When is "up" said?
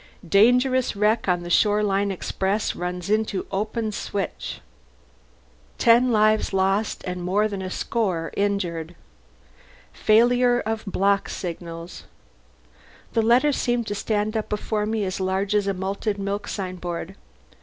14.35-14.49